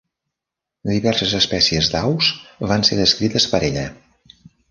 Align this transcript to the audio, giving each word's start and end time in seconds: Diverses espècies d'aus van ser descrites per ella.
Diverses 0.91 1.35
espècies 1.39 1.91
d'aus 1.95 2.31
van 2.73 2.87
ser 2.89 2.99
descrites 3.01 3.49
per 3.55 3.61
ella. 3.71 3.87